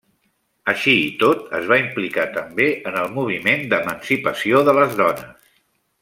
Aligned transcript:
Així 0.71 0.93
i 1.01 1.09
tot, 1.23 1.43
es 1.57 1.67
va 1.73 1.77
implicar 1.81 2.25
també 2.39 2.69
en 2.91 2.97
el 3.05 3.13
moviment 3.21 3.65
d'emancipació 3.75 4.63
de 4.71 4.75
les 4.83 4.97
dones. 5.05 5.51